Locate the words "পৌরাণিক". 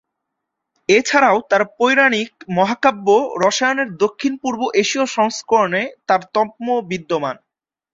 1.77-2.29